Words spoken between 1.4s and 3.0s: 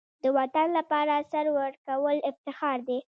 ورکول افتخار دی.